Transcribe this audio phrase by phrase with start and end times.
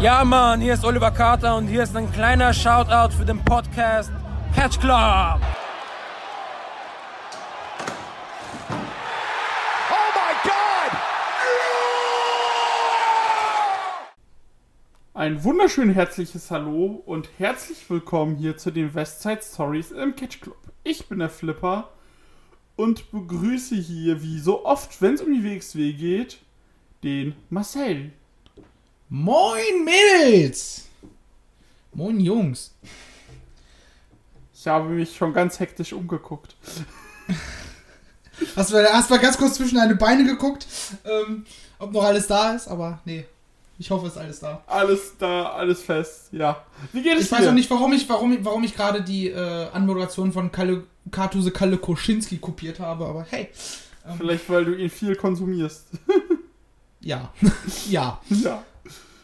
[0.00, 4.10] Ja, Mann, hier ist Oliver Carter und hier ist ein kleiner Shoutout für den Podcast
[4.54, 5.42] Catch Club.
[15.12, 20.56] Ein wunderschön herzliches Hallo und herzlich willkommen hier zu den Westside Stories im Catch Club.
[20.82, 21.90] Ich bin der Flipper
[22.76, 26.38] und begrüße hier, wie so oft, wenn es um die WXW geht,
[27.02, 28.12] den Marcel.
[29.12, 30.84] Moin Mädels!
[31.92, 32.72] Moin Jungs!
[34.54, 36.54] Ich habe mich schon ganz hektisch umgeguckt.
[38.54, 40.66] Hast du hast mal ganz kurz zwischen deine Beine geguckt,
[41.04, 41.44] ähm,
[41.80, 43.24] ob noch alles da ist, aber nee.
[43.78, 44.62] Ich hoffe, es ist alles da.
[44.66, 46.64] Alles da, alles fest, ja.
[46.92, 47.38] Wie geht es Ich dir?
[47.38, 50.84] weiß auch nicht, warum ich, warum, ich- warum ich gerade die äh, Anmoderation von Kalle,
[51.10, 53.48] Kartuse Kalle Koschinski kopiert habe, aber hey.
[54.06, 55.86] Ähm, Vielleicht, weil du ihn viel konsumierst.
[57.00, 57.32] ja.
[57.88, 58.20] ja.
[58.28, 58.62] ja.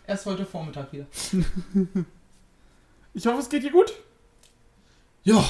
[0.07, 1.07] Erst heute Vormittag wieder.
[3.15, 3.95] Ich hoffe, es geht dir gut.
[5.25, 5.43] Ja.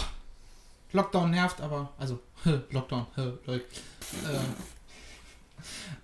[0.92, 1.90] Lockdown nervt, aber.
[1.98, 2.20] Also,
[2.70, 3.06] Lockdown,
[3.44, 3.64] Leute.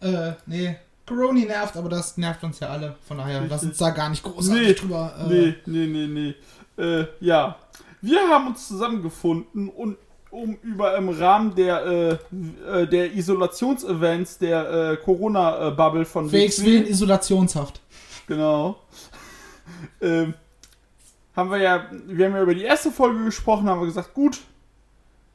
[0.00, 0.76] Äh, äh, nee.
[1.06, 2.96] Corona nervt, aber das nervt uns ja alle.
[3.06, 5.14] Von daher, lass uns da gar nicht großartig Nee, drüber.
[5.20, 6.34] Äh, Nee, nee, nee,
[6.76, 6.82] nee.
[6.82, 7.56] Äh, ja.
[8.00, 9.98] Wir haben uns zusammengefunden und
[10.30, 16.86] um über im Rahmen der, äh, äh, der Isolationsevents der äh, Corona-Bubble von WXW in
[16.86, 17.81] Isolationshaft.
[18.26, 18.80] Genau.
[20.00, 20.34] ähm,
[21.34, 24.40] haben wir ja, wir haben ja über die erste Folge gesprochen, haben wir gesagt, gut,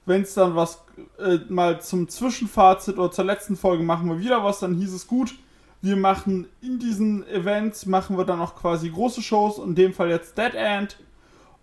[0.05, 0.83] wenn es dann was
[1.19, 5.07] äh, mal zum Zwischenfazit oder zur letzten Folge machen wir wieder was, dann hieß es
[5.07, 5.35] gut,
[5.81, 10.09] wir machen in diesen Events, machen wir dann auch quasi große Shows, in dem Fall
[10.09, 10.97] jetzt Dead End.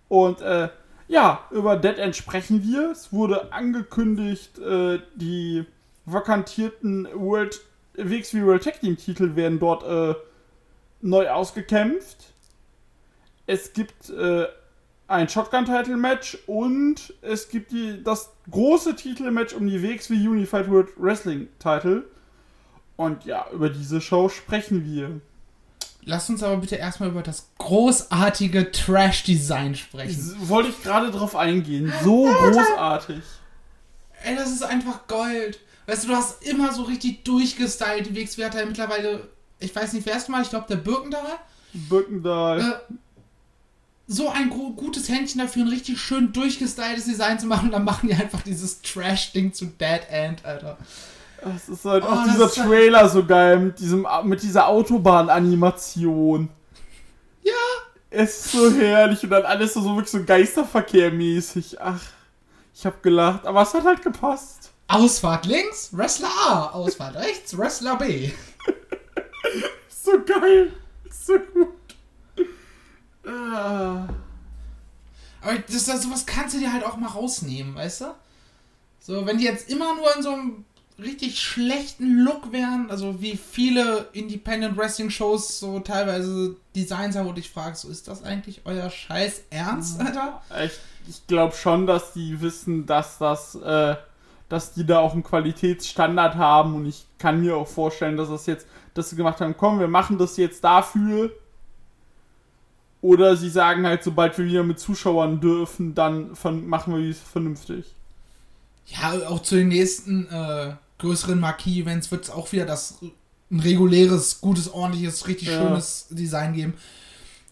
[0.09, 0.69] Und äh,
[1.09, 2.91] ja, über Dead End sprechen wir.
[2.91, 5.65] Es wurde angekündigt, äh, die
[6.07, 7.61] vakantierten World,
[7.95, 10.15] WXW World Tag Team Titel werden dort äh,
[11.05, 12.33] neu ausgekämpft.
[13.47, 14.47] Es gibt äh,
[15.07, 21.49] ein Shotgun-Title-Match und es gibt die, das große Titelmatch um die WXW Unified World Wrestling
[21.59, 22.05] Title.
[22.97, 25.21] Und ja, über diese Show sprechen wir.
[26.07, 30.37] Lass uns aber bitte erstmal über das großartige Trash-Design sprechen.
[30.49, 31.93] Wollte ich gerade drauf eingehen.
[32.03, 33.23] So großartig.
[34.23, 35.59] Ey, das ist einfach Gold.
[35.87, 38.07] Weißt du, du hast immer so richtig durchgestylt.
[38.07, 39.29] Die WXW hat ja mittlerweile,
[39.61, 41.39] ich weiß nicht, wer erste Mal, ich glaube, der Birkendahl.
[41.73, 42.61] Birkendahl.
[42.61, 42.95] Äh,
[44.07, 47.71] so ein gutes Händchen dafür, ein richtig schön durchgestyltes Design zu machen.
[47.71, 50.77] Dann machen die einfach dieses Trash-Ding zu Dead End, Alter.
[51.57, 54.69] Es ist halt Oh, auch das dieser halt- Trailer so geil mit, diesem, mit dieser
[54.69, 56.49] Autobahn-Animation.
[57.43, 57.53] Ja.
[58.11, 61.79] Es ist so herrlich und dann alles so, so wirklich so Geisterverkehr-mäßig.
[61.81, 62.01] Ach,
[62.75, 64.71] ich hab gelacht, aber es hat halt gepasst.
[64.87, 66.67] Ausfahrt links, Wrestler A.
[66.73, 68.31] Ausfahrt rechts, Wrestler B.
[69.89, 70.73] So geil.
[71.11, 71.69] So gut.
[73.27, 74.07] Ah.
[75.41, 78.15] Aber das, das, sowas kannst du dir halt auch mal rausnehmen, weißt du?
[79.01, 80.65] So, wenn die jetzt immer nur in so einem
[80.99, 87.31] richtig schlechten Look wären, also wie viele Independent Wrestling Shows so teilweise Designs haben, wo
[87.31, 90.41] du dich fragst, so ist das eigentlich euer Scheiß Ernst, Alter?
[90.65, 90.73] Ich,
[91.09, 93.97] ich glaube schon, dass die wissen, dass das, äh,
[94.49, 98.47] dass die da auch einen Qualitätsstandard haben und ich kann mir auch vorstellen, dass das
[98.47, 101.31] jetzt, dass sie gemacht haben, komm, wir machen das jetzt dafür.
[103.03, 107.21] Oder sie sagen halt, sobald wir wieder mit Zuschauern dürfen, dann von, machen wir es
[107.21, 107.85] vernünftig.
[108.87, 112.99] Ja, auch zu den nächsten äh, größeren Marquis-Events wird es auch wieder das
[113.51, 115.59] ein reguläres, gutes, ordentliches, richtig Ja.
[115.61, 116.75] schönes Design geben.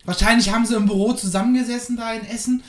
[0.04, 2.62] Wahrscheinlich haben sie im Büro zusammengesessen da in Essen.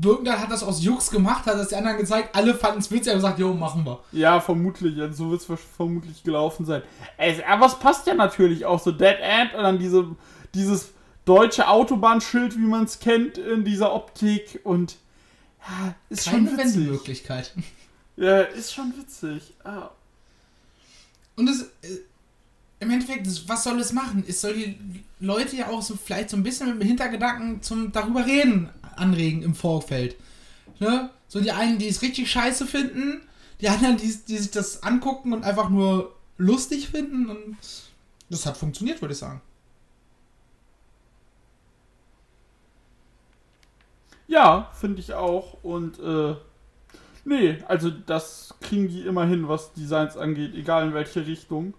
[0.00, 3.12] Birkendahl hat das aus Jux gemacht, hat das die anderen gezeigt, alle fanden es witzig,
[3.12, 4.00] haben gesagt, jo, machen wir.
[4.10, 4.96] Ja, vermutlich.
[5.12, 6.82] So wird es vermutlich gelaufen sein.
[7.16, 10.04] Es, aber es passt ja natürlich auch so Dead End und dann diese,
[10.52, 10.90] dieses
[11.24, 14.96] deutsche Autobahnschild, wie man es kennt, in dieser Optik und
[15.60, 16.76] ja, ist Keine schon witzig.
[16.76, 17.52] Wendemöglichkeit.
[18.16, 19.54] Ja, ist schon witzig.
[19.64, 19.90] Ah.
[21.34, 21.98] Und es, äh,
[22.78, 24.22] im Endeffekt, was soll es machen?
[24.28, 24.78] Es soll die
[25.18, 29.42] Leute ja auch so vielleicht so ein bisschen mit dem Hintergedanken zum darüber reden anregen
[29.42, 30.16] im Vorfeld.
[30.78, 31.10] Ne?
[31.28, 33.22] So die einen, die es richtig scheiße finden,
[33.60, 37.56] die anderen, die, die sich das angucken und einfach nur lustig finden und
[38.30, 39.40] das hat funktioniert, würde ich sagen.
[44.26, 45.58] Ja, finde ich auch.
[45.62, 46.34] Und äh,
[47.24, 51.74] nee, also das kriegen die immerhin, was Designs angeht, egal in welche Richtung.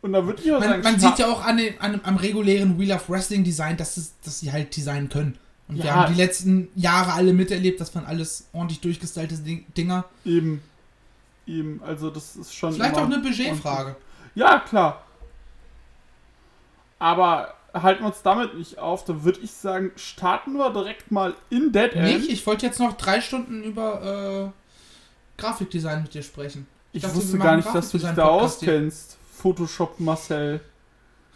[0.00, 2.16] Und da würde ich auch Man, sagen, man sieht ja auch an den, an, am
[2.16, 5.38] regulären Wheel of Wrestling Design, dass, es, dass sie halt designen können.
[5.68, 5.94] Und wir Ja.
[5.96, 10.04] haben die letzten Jahre alle miterlebt, das waren alles ordentlich durchgestylte Ding- Dinger.
[10.24, 10.62] eben.
[11.46, 12.72] Eben, also das ist schon.
[12.74, 13.96] Vielleicht auch eine Budgetfrage.
[14.34, 15.02] Ja, klar.
[16.98, 19.04] Aber halten wir uns damit nicht auf.
[19.04, 22.18] Da würde ich sagen, starten wir direkt mal in Dead End.
[22.20, 22.30] Nicht?
[22.30, 26.66] Ich wollte jetzt noch drei Stunden über äh, Grafikdesign mit dir sprechen.
[26.92, 28.24] Ich, dachte, wusste wir gar nicht, dass du dich da hier.
[28.30, 29.16] auskennst.
[29.36, 30.60] Photoshop Marcel.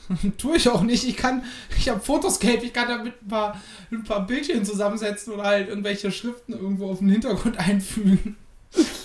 [0.39, 1.05] Tue ich auch nicht.
[1.07, 1.45] Ich kann,
[1.79, 3.61] ich habe Photoscape, ich kann damit ein paar,
[3.91, 8.37] ein paar Bildchen zusammensetzen oder halt irgendwelche Schriften irgendwo auf den Hintergrund einfügen.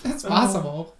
[0.04, 0.58] Das war's Oh.
[0.60, 0.94] aber auch.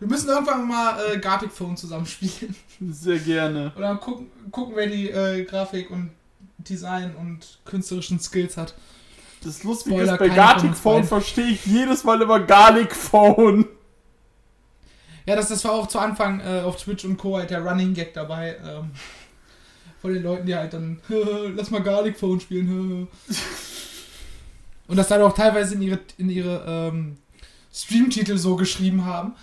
[0.00, 2.54] Wir müssen irgendwann mal äh, Gartic Phone zusammenspielen.
[2.90, 3.72] Sehr gerne.
[3.76, 6.10] Oder gucken, gucken wer die äh, Grafik und
[6.58, 8.74] Design und künstlerischen Skills hat.
[9.42, 13.66] Das Lustige Spoiler, ist, bei Gartic Phone verstehe ich jedes Mal immer Garlic Phone.
[15.26, 17.36] Ja, das, das war auch zu Anfang äh, auf Twitch und Co.
[17.38, 18.56] halt der Running Gag dabei.
[18.64, 18.90] Ähm,
[20.04, 21.00] von den Leuten, die halt dann,
[21.56, 23.08] lass mal Garlic Phone spielen.
[24.86, 27.16] und das dann auch teilweise in ihre, in ihre ähm,
[27.72, 29.34] Streamtitel so geschrieben haben.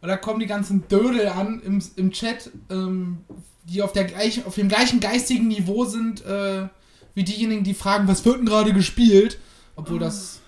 [0.00, 3.18] Und da kommen die ganzen Dödel an im, im Chat, ähm,
[3.64, 6.68] die auf, der gleich, auf dem gleichen geistigen Niveau sind, äh,
[7.14, 9.38] wie diejenigen, die fragen, was wird denn gerade gespielt?
[9.76, 10.40] Obwohl das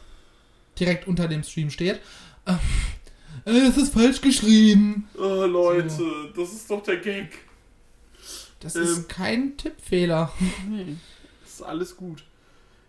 [0.81, 2.01] direkt unter dem Stream steht.
[2.47, 2.57] Äh, äh,
[3.45, 5.09] es ist falsch geschrieben.
[5.19, 7.39] Oh, Leute, das ist doch der Gag.
[8.61, 8.83] Das Ähm.
[8.83, 10.31] ist kein Tippfehler.
[10.69, 10.97] Nee,
[11.45, 12.25] ist alles gut.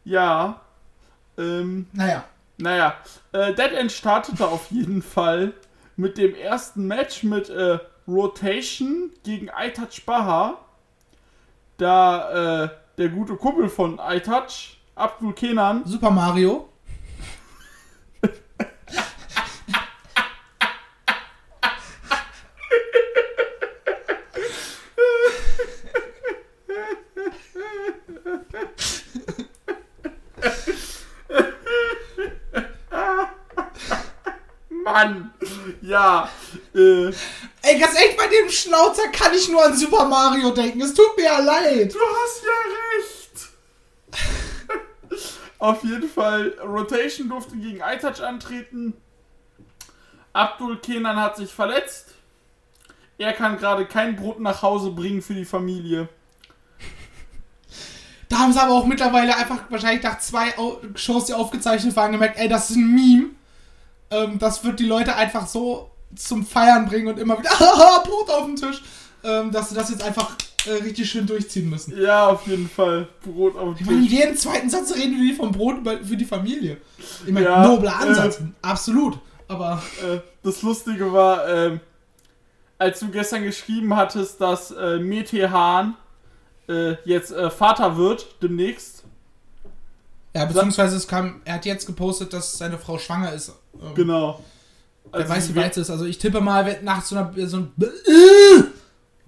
[0.06, 0.62] Ja,
[1.38, 2.26] ähm, Naja.
[2.58, 2.96] naja,
[3.32, 5.54] äh, Dead End startete auf jeden Fall
[5.96, 10.60] mit dem ersten Match mit äh, Rotation gegen iTouch Baha.
[11.78, 16.70] Da äh, der gute Kumpel von iTouch, Abdul Kenan, Super Mario.
[34.94, 35.34] Mann,
[35.82, 36.30] ja,
[36.76, 40.82] äh, Ey, ganz echt, bei dem Schnauzer kann ich nur an Super Mario denken.
[40.82, 41.92] Es tut mir ja leid.
[41.94, 44.44] Du hast ja recht.
[45.60, 48.94] Auf jeden Fall, Rotation durfte gegen iTouch antreten.
[50.32, 52.14] Abdul Kenan hat sich verletzt.
[53.18, 56.08] Er kann gerade kein Brot nach Hause bringen für die Familie.
[58.30, 60.54] Da haben sie aber auch mittlerweile einfach wahrscheinlich nach zwei
[60.96, 63.30] Shows, die aufgezeichnet waren, gemerkt, ey, das ist ein Meme.
[64.14, 68.30] Ähm, das wird die Leute einfach so zum Feiern bringen und immer wieder, haha, Brot
[68.30, 68.82] auf den Tisch.
[69.26, 71.98] Ähm, dass sie das jetzt einfach äh, richtig schön durchziehen müssen.
[72.00, 73.08] Ja, auf jeden Fall.
[73.24, 74.20] Brot auf Ich dem meine, in Tisch.
[74.20, 76.76] jedem zweiten Satz reden wir vom Brot für die Familie.
[77.26, 79.18] Ich meine, Ja, nobler Ansatz, absolut.
[79.48, 81.80] Aber Äh, das Lustige war, ähm,
[82.78, 85.96] als du gestern geschrieben hattest, dass äh, Mete Hahn
[86.68, 88.93] äh, jetzt äh, Vater wird, demnächst.
[90.36, 93.54] Ja, beziehungsweise es kam, er hat jetzt gepostet, dass seine Frau schwanger ist.
[93.80, 94.44] Ähm, Genau.
[95.12, 95.90] Wer Also weiß, wie weit es ist.
[95.92, 97.74] Also ich tippe mal, wenn nach so einer so ein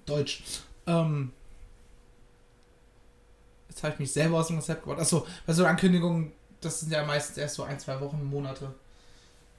[0.04, 0.42] Deutsch.
[0.86, 1.32] Ähm,
[3.68, 5.00] jetzt habe ich mich selber aus dem Konzept gebracht.
[5.00, 8.72] Achso, bei so Ankündigungen, das sind ja meistens erst so ein, zwei Wochen, Monate.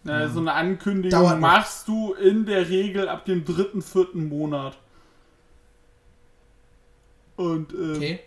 [0.04, 4.78] Na, so eine Ankündigung Dauert machst du in der Regel ab dem dritten, vierten Monat.
[7.36, 8.20] Und, äh, Okay.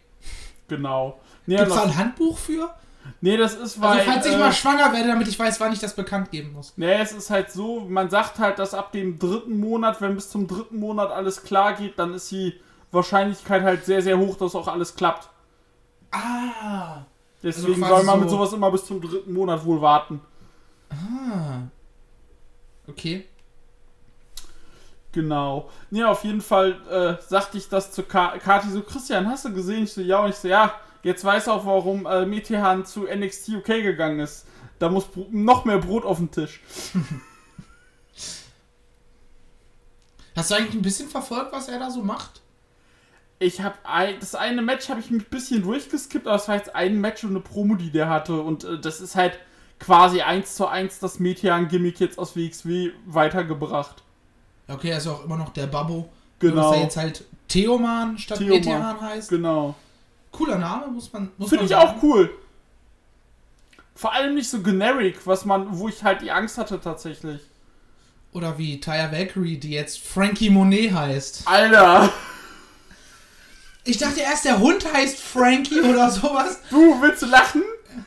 [0.69, 1.21] genau.
[1.47, 2.73] Nee, Gibt es da ein Handbuch für?
[3.21, 3.99] Nee, das ist, weil.
[4.01, 6.53] also falls ich äh, mal schwanger werde, damit ich weiß, wann ich das bekannt geben
[6.53, 6.73] muss.
[6.77, 10.31] Nee, es ist halt so, man sagt halt, dass ab dem dritten Monat, wenn bis
[10.31, 12.55] zum dritten Monat alles klar geht, dann ist die
[12.93, 15.29] Wahrscheinlichkeit halt sehr, sehr hoch, dass auch alles klappt.
[16.11, 17.03] Ah.
[17.43, 20.21] Deswegen quasi soll man mit so- sowas immer bis zum dritten Monat wohl warten.
[20.91, 21.63] Ah.
[22.89, 23.27] Okay.
[25.13, 25.69] Genau.
[25.91, 29.53] Ja, auf jeden Fall äh, sagte ich das zu Ka Kati so, Christian, hast du
[29.53, 29.85] gesehen?
[29.85, 33.49] Ich so, ja, und ich so, ja, jetzt weiß auch, warum äh, Metehan zu NXT
[33.51, 34.47] UK gegangen ist.
[34.79, 36.61] Da muss noch mehr Brot auf den Tisch.
[40.37, 42.41] Hast du eigentlich ein bisschen verfolgt, was er da so macht?
[43.39, 46.75] Ich habe ein, das eine Match habe ich ein bisschen durchgeskippt, aber es war jetzt
[46.75, 48.41] ein Match und eine Promo, die der hatte.
[48.41, 49.39] Und äh, das ist halt
[49.79, 54.03] quasi eins zu eins das Metehan-Gimmick jetzt aus WXW weitergebracht.
[54.69, 56.11] Okay, er ist auch immer noch der Babbo.
[56.39, 56.71] Genau.
[56.71, 58.59] Dass er jetzt halt Theoman statt Theoman.
[58.59, 59.29] Metehan heißt.
[59.31, 59.75] Genau.
[60.33, 61.31] Cooler Name, muss man.
[61.39, 61.89] Muss Finde ich sagen.
[61.99, 62.31] auch cool.
[63.95, 67.41] Vor allem nicht so generic, was man, wo ich halt die Angst hatte tatsächlich.
[68.33, 71.43] Oder wie Taya Valkyrie, die jetzt Frankie Monet heißt.
[71.47, 72.11] Alter,
[73.85, 76.61] Ich dachte erst, der Hund heißt Frankie oder sowas.
[76.71, 77.63] du willst du lachen?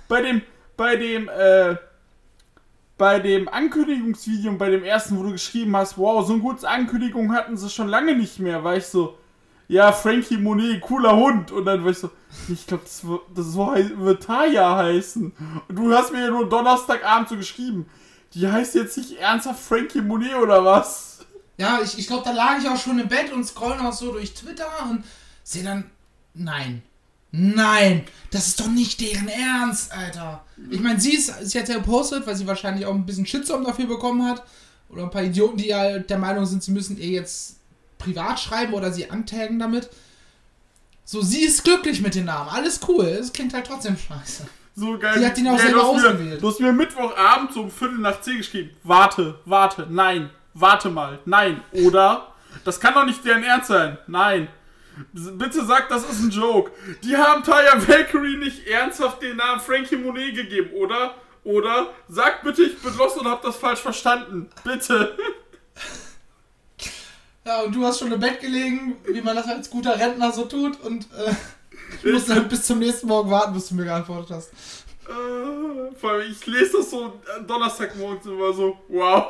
[0.07, 0.41] Bei dem,
[0.77, 1.75] bei dem, äh,
[2.97, 6.67] bei dem Ankündigungsvideo, und bei dem ersten, wo du geschrieben hast, wow, so eine gute
[6.69, 9.17] Ankündigung hatten sie schon lange nicht mehr, war ich so,
[9.73, 11.51] ja, Frankie Monet, cooler Hund.
[11.51, 12.09] Und dann war ich so,
[12.49, 15.31] ich glaube, das, wird- das wird Taya heißen.
[15.67, 17.85] Und du hast mir ja nur Donnerstagabend so geschrieben,
[18.33, 21.19] die heißt jetzt nicht ernsthaft Frankie Monet oder was?
[21.57, 24.11] Ja, ich, ich glaube, da lag ich auch schon im Bett und scroll noch so
[24.11, 25.03] durch Twitter und
[25.43, 25.89] sehe dann
[26.33, 26.81] Nein.
[27.35, 30.43] Nein, das ist doch nicht deren Ernst, Alter.
[30.69, 33.63] Ich meine, sie ist, sie hat ja gepostet, weil sie wahrscheinlich auch ein bisschen Shitstorm
[33.63, 34.43] dafür bekommen hat.
[34.89, 37.57] Oder ein paar Idioten, die ja der Meinung sind, sie müssen ihr jetzt
[38.03, 39.89] privat schreiben oder sie antaggen damit.
[41.05, 42.49] So, sie ist glücklich mit dem Namen.
[42.49, 43.05] Alles cool.
[43.05, 44.47] Es klingt halt trotzdem scheiße.
[44.75, 45.19] So geil.
[45.19, 46.41] Die hat ihn auch Geil, selber du hast mir- ausgewählt.
[46.41, 48.71] Du hast mir Mittwochabend um Viertel nach zehn geschrieben.
[48.83, 52.27] Warte, warte, nein, warte mal, nein, oder?
[52.63, 53.97] Das kann doch nicht deren Ernst sein.
[54.07, 54.47] Nein.
[55.11, 56.71] Bitte sag, das ist ein Joke.
[57.03, 61.15] Die haben Taya Valkyrie nicht ernsthaft den Namen Frankie Monet gegeben, oder?
[61.43, 61.89] Oder?
[62.07, 64.49] Sag bitte, ich bin lost und hab das falsch verstanden.
[64.63, 65.17] Bitte.
[67.45, 70.45] Ja, und du hast schon im Bett gelegen, wie man das als guter Rentner so
[70.45, 70.79] tut.
[70.81, 71.33] Und äh,
[72.03, 74.51] ich musste halt bis zum nächsten Morgen warten, bis du mir geantwortet hast.
[75.09, 78.77] Äh, vor allem, ich lese das so Donnerstagmorgens immer so.
[78.87, 79.25] Wow.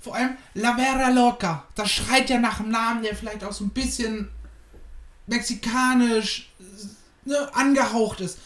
[0.00, 1.66] Vor allem La Vera Loca.
[1.74, 4.30] Das schreit ja nach einem Namen, der vielleicht auch so ein bisschen
[5.26, 6.50] mexikanisch
[7.24, 8.38] ne, angehaucht ist.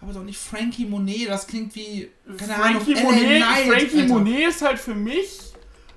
[0.00, 1.28] Aber doch nicht Frankie Monet.
[1.28, 4.14] Das klingt wie, keine Frankie Ahnung, Monet, Knight, Frankie Alter.
[4.14, 5.38] Monet ist halt für mich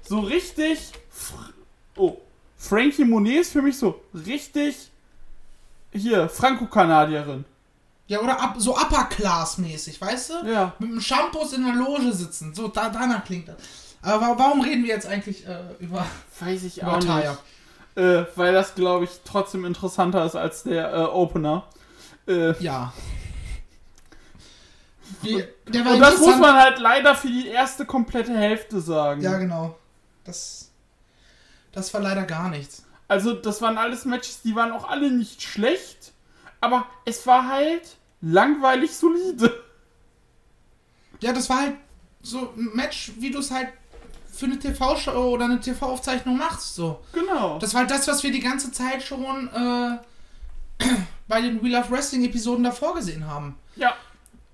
[0.07, 0.91] so richtig.
[1.97, 2.17] Oh,
[2.57, 4.89] Frankie Monet ist für mich so richtig.
[5.91, 7.45] Hier, Franco-Kanadierin.
[8.07, 10.33] Ja, oder ab, so Upper-Class-mäßig, weißt du?
[10.49, 10.73] Ja.
[10.79, 12.53] Mit dem Shampoos in der Loge sitzen.
[12.53, 13.55] So, da, danach klingt das.
[14.01, 16.05] Aber wa- warum reden wir jetzt eigentlich äh, über,
[16.39, 17.31] Weiß ich über auch Taya?
[17.31, 17.41] nicht.
[18.05, 21.65] Äh, weil das, glaube ich, trotzdem interessanter ist als der äh, Opener.
[22.27, 22.93] Äh, Ja.
[25.21, 29.21] Wie, der war und das muss man halt leider für die erste komplette Hälfte sagen.
[29.21, 29.75] Ja, genau.
[30.25, 30.69] Das,
[31.77, 32.83] das war leider gar nichts.
[33.07, 36.11] Also, das waren alles Matches, die waren auch alle nicht schlecht,
[36.59, 39.63] aber es war halt langweilig solide.
[41.21, 41.75] Ja, das war halt
[42.21, 43.69] so ein Match, wie du es halt
[44.31, 46.75] für eine TV-Show oder eine TV-Aufzeichnung machst.
[46.75, 46.99] So.
[47.13, 47.59] Genau.
[47.59, 50.83] Das war halt das, was wir die ganze Zeit schon äh,
[51.27, 53.55] bei den Wheel of Wrestling-Episoden davor gesehen haben.
[53.75, 53.93] ja.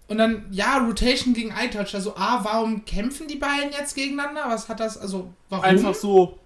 [0.10, 1.96] Und dann, ja, Rotation gegen iTouch.
[1.96, 4.44] Also, A, warum kämpfen die beiden jetzt gegeneinander?
[4.48, 5.64] Was hat das, also, warum?
[5.64, 6.38] Einfach so.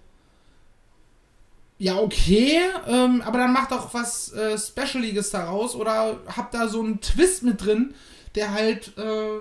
[1.80, 2.58] Ja, okay,
[2.88, 7.44] ähm, aber dann macht auch was äh, Specialiges daraus oder habt da so einen Twist
[7.44, 7.94] mit drin,
[8.34, 9.38] der halt äh,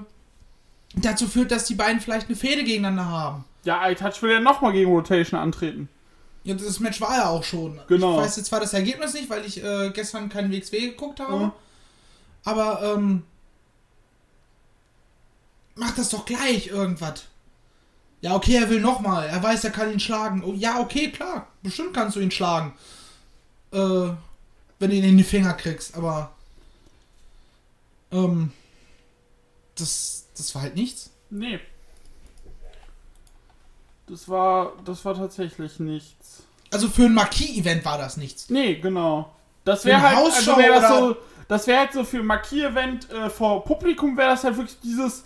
[0.96, 3.46] dazu führt, dass die beiden vielleicht eine Fehde gegeneinander haben.
[3.64, 5.90] Ja, iTouch will ja nochmal gegen Rotation antreten.
[6.44, 7.82] Ja, das Match war ja auch schon.
[7.88, 8.14] Genau.
[8.20, 11.46] Ich weiß jetzt zwar das Ergebnis nicht, weil ich äh, gestern keinen WXW geguckt habe,
[11.46, 11.52] Mhm.
[12.46, 13.24] aber ähm,
[15.76, 17.24] macht das doch gleich irgendwas.
[18.22, 19.28] Ja, okay, er will nochmal.
[19.28, 20.44] Er weiß, er kann ihn schlagen.
[20.44, 21.48] Oh, ja, okay, klar.
[21.62, 22.74] Bestimmt kannst du ihn schlagen.
[23.72, 23.78] Äh,
[24.80, 26.32] wenn du ihn in die Finger kriegst, aber.
[28.12, 28.52] Ähm.
[29.76, 31.12] Das, das war halt nichts.
[31.30, 31.60] Nee.
[34.08, 36.44] Das war, das war tatsächlich nichts.
[36.72, 38.50] Also für ein Marquis-Event war das nichts.
[38.50, 39.34] Nee, genau.
[39.64, 43.30] Das wäre halt, also wär das so, das wäre halt so für ein Markier-Event äh,
[43.30, 45.26] vor Publikum wäre das halt wirklich dieses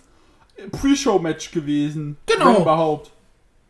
[0.70, 2.16] Pre-Show-Match gewesen.
[2.26, 2.54] Genau.
[2.54, 3.10] Wenn überhaupt.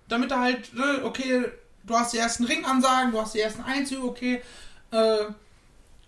[0.09, 1.45] damit er halt, ne, okay,
[1.85, 4.43] du hast die ersten Ringansagen, du hast die ersten Einzüge, okay,
[4.91, 5.25] äh,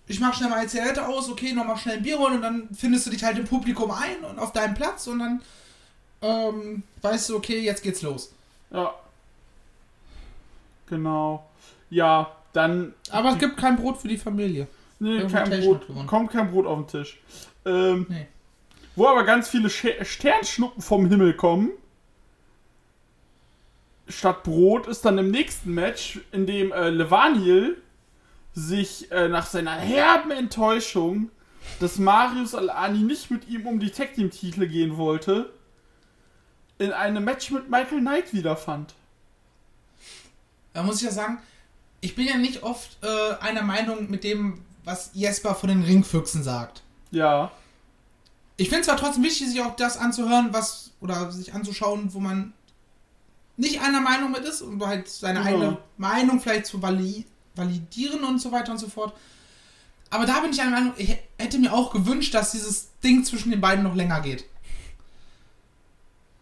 [0.07, 3.07] ich mach schnell meine Zigarette aus, okay, nochmal schnell ein Bier holen und dann findest
[3.07, 5.43] du dich halt im Publikum ein und auf deinem Platz und dann
[6.21, 8.33] ähm, weißt du, okay, jetzt geht's los.
[8.71, 8.95] Ja.
[10.89, 11.45] Genau.
[11.91, 12.95] Ja, dann.
[13.11, 14.67] Aber es gibt kein Brot für die Familie.
[14.99, 15.87] Nee, kein Brot.
[16.07, 17.19] Kommt kein Brot auf den Tisch.
[17.65, 18.27] Ähm, Nee.
[18.97, 21.71] Wo aber ganz viele Sche- Sternschnuppen vom Himmel kommen.
[24.09, 27.81] Statt Brot ist dann im nächsten Match, in dem äh, Levaniel
[28.53, 31.31] sich äh, nach seiner herben Enttäuschung,
[31.81, 35.51] dass Marius Alani nicht mit ihm um die Tag Team Titel gehen wollte,
[36.79, 38.95] in einem Match mit Michael Knight wiederfand.
[40.75, 41.39] Da muss ich ja sagen,
[42.01, 46.43] ich bin ja nicht oft äh, einer Meinung mit dem, was Jesper von den Ringfüchsen
[46.43, 46.83] sagt.
[47.11, 47.51] Ja,
[48.57, 52.21] Ich finde es zwar trotzdem wichtig, sich auch das anzuhören, was, oder sich anzuschauen, wo
[52.21, 52.53] man
[53.57, 55.47] nicht einer Meinung mit ist und halt seine Ja.
[55.47, 57.25] eigene Meinung vielleicht zu vali
[57.57, 59.15] validieren und so weiter und so fort.
[60.11, 63.25] Aber da bin ich einer Meinung, ich hä- hätte mir auch gewünscht, dass dieses Ding
[63.25, 64.45] zwischen den beiden noch länger geht.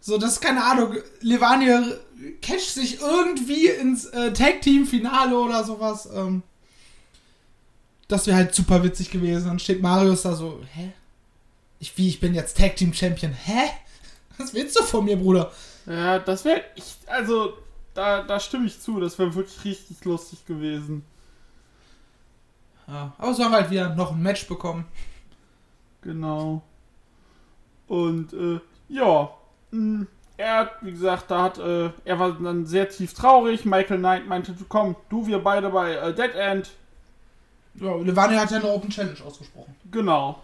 [0.00, 1.82] So, das ist keine Ahnung, Levania
[2.40, 6.08] catcht sich irgendwie ins äh, Tag-Team-Finale oder sowas.
[6.14, 6.42] Ähm,
[8.08, 9.46] das wäre halt super witzig gewesen.
[9.46, 10.92] Dann steht Marius da so, hä?
[11.82, 13.32] Ich, wie, ich bin jetzt Tag Team Champion.
[13.32, 13.68] Hä?
[14.38, 15.50] Was willst du von mir, Bruder?
[15.84, 17.54] ja, das wäre, ich, also,
[17.92, 21.04] da, da stimme ich zu, das wäre wirklich richtig lustig gewesen.
[22.86, 24.84] Ja, aber so haben wir halt wieder noch ein Match bekommen.
[26.02, 26.62] Genau.
[27.88, 29.30] Und äh, ja,
[29.72, 33.64] mh, er hat, wie gesagt, da hat, äh, er war dann sehr tief traurig.
[33.64, 36.70] Michael Knight meinte, komm, du, wir beide bei äh, Dead End.
[37.74, 39.74] Ja, Levani hat ja eine Open Challenge ausgesprochen.
[39.90, 40.38] Genau.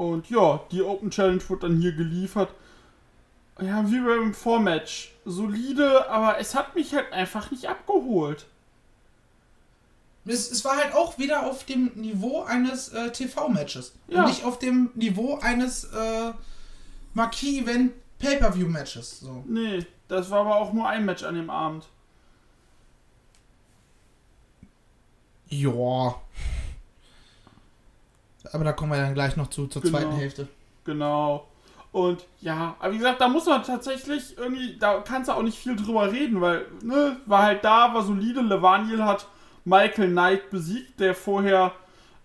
[0.00, 2.54] Und ja, die Open Challenge wird dann hier geliefert.
[3.60, 5.12] Ja, wie beim Vormatch.
[5.26, 8.46] Solide, aber es hat mich halt einfach nicht abgeholt.
[10.24, 13.92] Es, es war halt auch wieder auf dem Niveau eines äh, TV-Matches.
[14.08, 14.20] Ja.
[14.22, 16.32] Und nicht auf dem Niveau eines äh,
[17.12, 19.20] Marquis-Event Pay-Per-View-Matches.
[19.20, 19.44] So.
[19.46, 21.86] Nee, das war aber auch nur ein Match an dem Abend.
[25.50, 26.14] Ja.
[28.52, 29.98] Aber da kommen wir dann gleich noch zu, zur Genau.
[29.98, 30.48] zweiten Hälfte.
[30.84, 31.46] Genau.
[31.92, 35.58] Und ja, aber wie gesagt, da muss man tatsächlich irgendwie, da kannst du auch nicht
[35.58, 38.40] viel drüber reden, weil, ne, war halt da, war solide.
[38.42, 39.26] Levaniel hat
[39.64, 41.72] Michael Knight besiegt, der vorher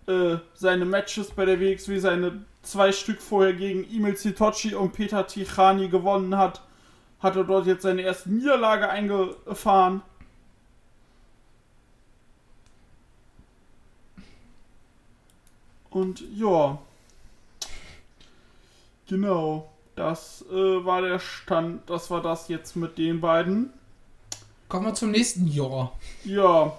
[0.07, 5.25] äh, seine Matches bei der WXW, seine zwei Stück vorher gegen Emil Sitochi und Peter
[5.25, 6.62] Tichani gewonnen hat.
[7.19, 10.03] Hat er dort jetzt seine erste Niederlage eingefahren.
[15.95, 16.77] Und ja.
[19.07, 19.71] Genau.
[19.95, 21.89] Das äh, war der Stand.
[21.89, 23.71] Das war das jetzt mit den beiden.
[24.67, 25.97] Kommen wir zum nächsten Jahr.
[26.25, 26.75] Ja.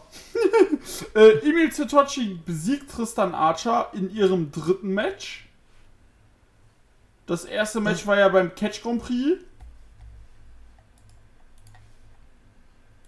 [1.15, 5.49] äh, Emil Zetochi besiegt Tristan Archer in ihrem dritten Match.
[7.25, 9.43] Das erste Match war ja beim Catch Grand Prix.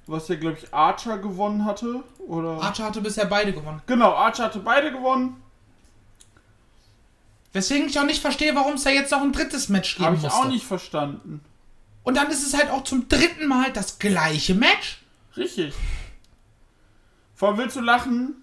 [0.06, 2.02] Was ja, glaube ich, Archer gewonnen hatte.
[2.26, 2.62] Oder?
[2.62, 3.82] Archer hatte bisher beide gewonnen.
[3.84, 5.42] genau, Archer hatte beide gewonnen.
[7.52, 10.16] Weswegen ich auch nicht verstehe, warum es da jetzt noch ein drittes Match geben Habe
[10.16, 10.38] ich musste.
[10.38, 11.40] auch nicht verstanden.
[12.02, 15.02] Und dann ist es halt auch zum dritten Mal das gleiche Match.
[15.36, 15.74] Richtig.
[17.34, 18.42] Vor allem willst du lachen?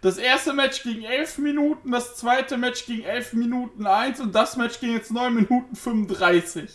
[0.00, 4.56] Das erste Match ging 11 Minuten, das zweite Match ging 11 Minuten 1 und das
[4.56, 6.70] Match ging jetzt 9 Minuten 35.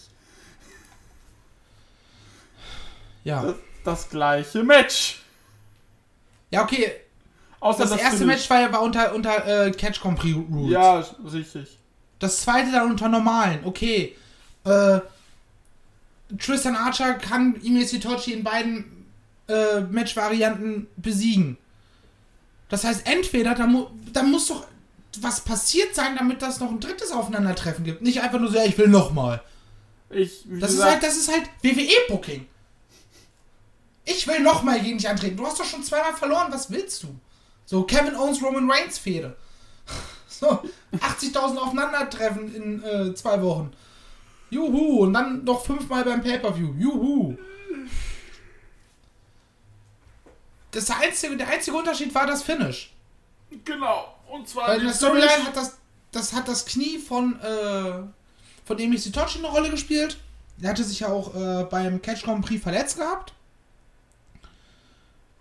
[3.24, 3.41] Ja.
[3.41, 5.24] Das, das gleiche Match.
[6.51, 6.91] Ja, okay.
[7.66, 8.48] Außer Das, erste Finish.
[8.48, 10.72] Match war, war unter, unter äh, Catch Prix Rules.
[10.72, 11.04] Ja,
[11.34, 11.80] richtig.
[12.20, 13.62] Das zweite dann unter normalen.
[13.64, 14.16] Okay.
[14.66, 15.00] Äh,
[16.38, 19.08] Tristan Archer kann Ime Sitochi in beiden
[19.48, 21.58] äh, Match-Varianten besiegen.
[22.70, 24.68] Das heißt, entweder da, mu da muss doch
[25.22, 28.04] was passiert sein, damit das noch ein drittes Aufeinandertreffen gibt.
[28.04, 29.42] Nicht einfach nur so, ja, ich will nochmal.
[30.12, 32.46] Ich, Das ist gesagt, halt, das ist halt WWE-Booking.
[34.06, 35.38] Ich will nochmal gegen dich antreten.
[35.38, 37.08] Du hast doch schon zweimal verloren, was willst du?
[37.66, 39.36] So, Kevin Owens, Roman Reigns Fehde.
[40.28, 40.48] So,
[40.92, 43.72] 80.000 Aufeinandertreffen in äh, zwei Wochen.
[44.50, 46.74] Juhu, und dann noch fünfmal beim Pay-Per-View.
[46.78, 47.38] Juhu.
[50.72, 52.94] Das einzige, der einzige Unterschied war das Finish.
[53.64, 54.14] genau.
[54.30, 55.78] Und zwar Weil in der Storyline hat das,
[56.12, 58.04] das hat das Knie von, äh,
[58.66, 60.18] von Emi Sitochi eine Rolle gespielt.
[60.58, 63.34] Der hatte sich ja auch äh, beim Catch Grand Prix verletzt gehabt.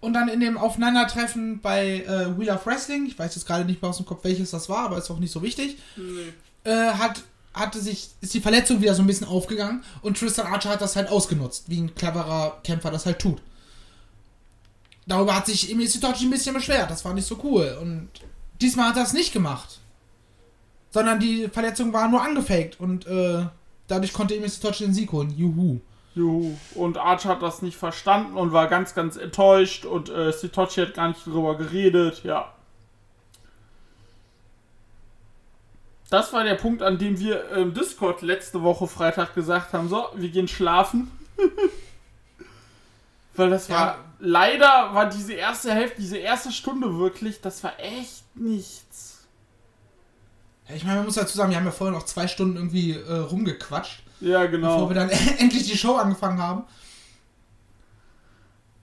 [0.04, 3.80] Und dann in dem Aufeinandertreffen bei äh, Wheel of Wrestling, ich weiß jetzt gerade nicht
[3.82, 6.70] mehr aus dem Kopf, welches das war, aber ist auch nicht so wichtig, Nee.
[6.70, 7.22] äh, hat,
[7.54, 10.96] hatte sich, ist die Verletzung wieder so ein bisschen aufgegangen und Tristan Archer hat das
[10.96, 13.40] halt ausgenutzt, wie ein cleverer Kämpfer das halt tut.
[15.06, 17.76] Darüber hat sich Emi Sitochi ein bisschen beschwert, das war nicht so cool.
[17.80, 18.08] Und
[18.60, 19.80] diesmal hat er es nicht gemacht.
[20.90, 23.44] Sondern die Verletzung war nur angefaked und äh,
[23.88, 25.34] dadurch konnte Emi Sitochi den Sieg holen.
[25.36, 25.80] Juhu.
[26.14, 26.56] Juhu.
[26.74, 30.94] Und Archer hat das nicht verstanden und war ganz, ganz enttäuscht und äh, Sitochi hat
[30.94, 32.52] gar nicht drüber geredet, ja.
[36.10, 40.06] Das war der Punkt, an dem wir im Discord letzte Woche Freitag gesagt haben, so,
[40.14, 41.10] wir gehen schlafen.
[43.36, 43.98] Weil das war, Ja.
[44.20, 49.24] leider war diese erste Hälfte, diese erste Stunde wirklich, das war echt nichts.
[50.68, 52.92] Ja, ich meine, man muss dazu sagen, wir haben ja vorher noch zwei Stunden irgendwie
[52.92, 54.03] äh, rumgequatscht.
[54.24, 54.88] Ja, bevor genau.
[54.88, 56.64] wir dann endlich die Show angefangen haben.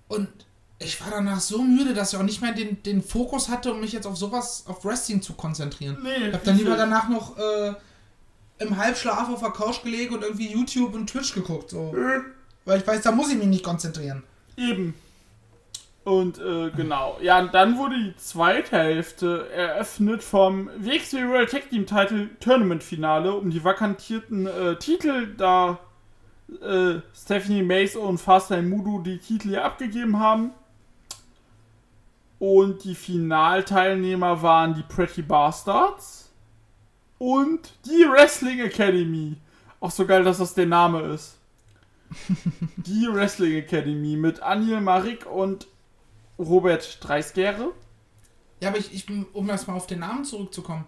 [0.08, 0.28] Und
[0.80, 3.80] ich war danach so müde, dass ich auch nicht mehr den, den Fokus hatte, um
[3.80, 5.98] mich jetzt auf sowas, auf Wrestling zu konzentrieren.
[6.02, 7.74] Nee, Ich hab dann lieber danach noch äh,
[8.60, 11.70] im Halbschlaf auf der Couch gelegen und irgendwie YouTube und Twitch geguckt.
[11.70, 11.94] So.
[12.66, 14.24] Weil ich weiß, da muss ich mich nicht konzentrieren.
[14.58, 14.94] Eben.
[16.04, 17.18] Und äh, genau.
[17.22, 22.84] Ja, und dann wurde die zweite Hälfte eröffnet vom WXW World Tag Team Title Tournament
[22.84, 25.80] Finale um die vakantierten äh, Titel, da
[26.62, 30.52] äh, Stephanie Mace und Fastlane Mudu die Titel ja abgegeben haben.
[32.40, 36.32] Und die Finalteilnehmer waren die Pretty Bastards
[37.20, 39.38] und die Wrestling Academy.
[39.80, 41.38] Auch so geil, dass das der Name ist.
[42.76, 45.68] Die Wrestling Academy mit Anil Marik und
[46.42, 47.72] Robert Dreisgere.
[48.60, 50.86] Ja, aber ich, ich, um erstmal auf den Namen zurückzukommen.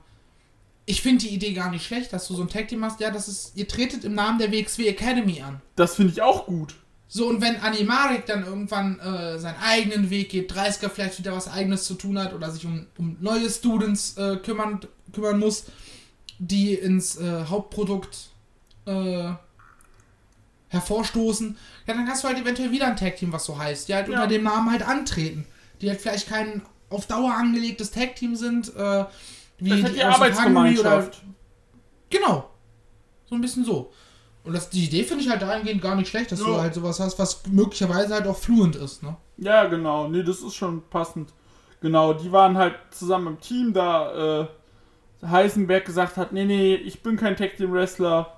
[0.85, 2.99] Ich finde die Idee gar nicht schlecht, dass du so ein Tag Team hast.
[2.99, 5.61] Ja, das ist, ihr tretet im Namen der WXW Academy an.
[5.75, 6.75] Das finde ich auch gut.
[7.07, 11.47] So, und wenn Animarik dann irgendwann äh, seinen eigenen Weg geht, 30er vielleicht wieder was
[11.47, 14.81] eigenes zu tun hat oder sich um, um neue Students äh, kümmern,
[15.13, 15.65] kümmern muss,
[16.39, 18.29] die ins äh, Hauptprodukt
[18.85, 19.31] äh,
[20.73, 21.57] hervorstoßen,
[21.87, 24.15] ja, dann hast du halt eventuell wieder ein Tag-Team, was so heißt, die halt Ja.
[24.15, 25.45] unter dem Namen halt antreten.
[25.81, 29.05] Die halt vielleicht kein auf Dauer angelegtes Tag-Team sind, äh,
[29.59, 31.21] wie Das die of Hungary Arbeitsgemeinschaft.
[32.09, 32.49] Genau.
[33.25, 33.91] So ein bisschen so.
[34.43, 36.45] Und das, die Idee finde ich halt dahingehend gar nicht schlecht, dass Ja.
[36.45, 39.15] du halt sowas hast, was möglicherweise halt auch fluent ist, ne?
[39.37, 40.07] Ja, genau.
[40.09, 41.29] Nee, das ist schon passend.
[41.81, 44.47] Genau, die waren halt zusammen im Team, da äh,
[45.25, 48.37] Heisenberg gesagt hat, nee, nee, ich bin kein Tag Team Wrestler.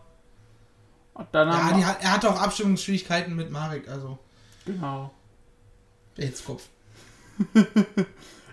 [1.16, 4.20] Und dann Ja, die er hatte auch Abstimmungsschwierigkeiten mit Marek, also
[4.66, 5.12] genau.
[6.18, 6.68] der Hitzkopf.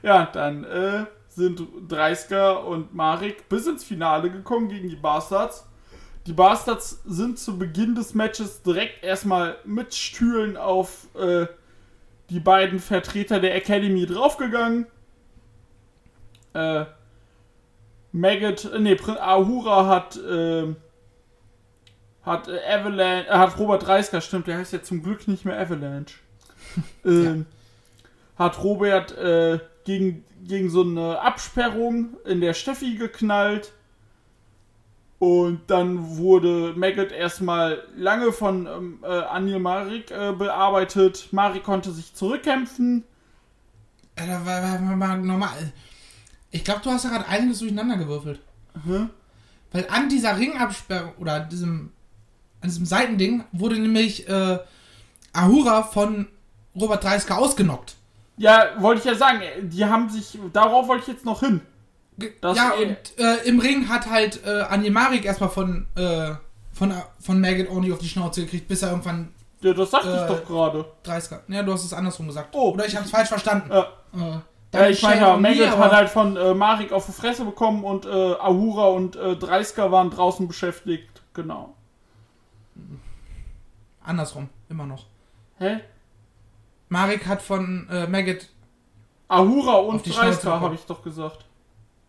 [0.03, 5.66] Ja, dann äh, sind 30er und Marek bis ins Finale gekommen gegen die Bastards.
[6.27, 11.46] Die Bastards sind zu Beginn des Matches direkt erstmal mit Stühlen auf äh,
[12.31, 14.87] die beiden Vertreter der Academy draufgegangen.
[16.55, 16.85] Äh,
[18.12, 20.75] Maggot, äh, nee, Ahura hat, äh,
[22.24, 25.58] hat äh, Avalanche, äh, hat Robert Dreisker, stimmt, der heißt ja zum Glück nicht mehr
[25.58, 26.16] Avalanche.
[27.04, 27.46] ähm,
[28.38, 33.72] Hat Robert äh, gegen, gegen so eine Absperrung in der Steffi geknallt.
[35.18, 41.28] Und dann wurde Maggot erstmal lange von ähm, äh, Anil Marik äh, bearbeitet.
[41.30, 43.04] Marik konnte sich zurückkämpfen.
[44.18, 45.72] Ja, da war, war, war, war normal.
[46.50, 48.40] Ich glaube, du hast ja gerade einiges durcheinander gewürfelt.
[48.85, 49.11] Mhm.
[49.70, 51.92] Weil an dieser Ringabsperrung oder diesem,
[52.62, 54.59] an diesem Seitending wurde nämlich äh,
[55.33, 56.29] Ahura von
[56.79, 57.96] Robert Dreisker ausgenockt.
[58.37, 61.61] Ja, wollte ich ja sagen, äh, die haben sich, darauf wollte ich jetzt noch hin.
[62.40, 66.31] Das ja, und äh, im Ring hat halt äh, Anil Marik erstmal von, äh,
[66.72, 70.20] von, von Maggot ordentlich auf die Schnauze gekriegt, bis er irgendwann Ja, das sagte Äh,
[70.22, 70.85] ich doch gerade.
[71.07, 71.40] 30er.
[71.48, 72.51] Ja, du hast es andersrum gesagt.
[72.55, 72.70] Oh.
[72.72, 73.70] Oder ich habe es falsch verstanden.
[73.70, 74.42] Ja.
[74.75, 77.83] Äh, ich meine, ja, Maggot aber- hat halt von äh, Marik auf die Fresse bekommen
[77.83, 81.22] und äh, Ahura und äh, Dreisker waren draußen beschäftigt.
[81.35, 81.75] Genau.
[84.05, 85.07] Andersrum, immer noch.
[85.59, 85.81] Hä?
[86.88, 88.49] Marik hat von äh, Maggot.
[89.29, 90.62] Ahura Auf und die Schnauze Dreisker, bekommen.
[90.64, 91.45] habe ich doch gesagt.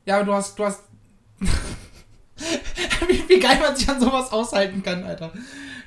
[0.05, 0.83] Ja, aber du hast, du hast.
[3.07, 5.31] wie, wie geil man sich an sowas aushalten kann, Alter.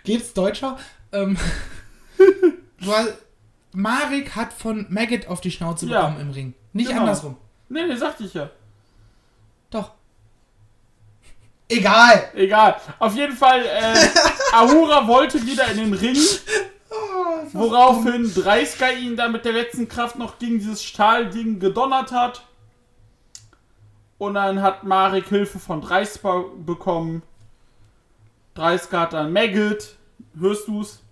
[0.04, 0.78] Geht's Deutscher?
[1.12, 1.36] Ähm,
[2.80, 3.14] du hast,
[3.72, 6.00] Marik hat von Maggot auf die Schnauze Ja.
[6.06, 6.54] bekommen im Ring.
[6.72, 7.00] Nicht Genau.
[7.00, 7.36] andersrum.
[7.68, 8.48] Nee, nee, sagte ich ja.
[9.70, 9.90] Doch.
[11.68, 12.30] Egal.
[12.34, 12.76] Egal.
[13.00, 13.94] Auf jeden Fall, äh,
[14.56, 16.16] Ahura wollte wieder in den Ring,
[17.52, 22.46] woraufhin Dreisker ihn dann mit der letzten Kraft noch gegen dieses Stahlding gedonnert hat.
[24.16, 27.22] Und dann hat Marek Hilfe von Dreisker bekommen.
[28.54, 29.96] Dreisker hat dann Maggot,
[30.38, 31.02] hörst du's?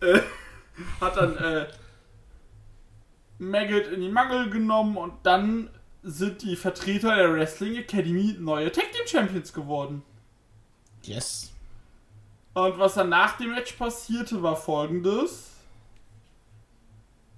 [0.00, 0.20] Äh,
[1.02, 1.66] hat dann äh,
[3.38, 5.68] Maggot in die Mangel genommen und dann
[6.02, 10.02] sind die Vertreter der Wrestling Academy neue Tag Team Champions geworden.
[11.02, 11.52] Yes.
[12.58, 15.50] Und was dann nach dem Match passierte, war folgendes.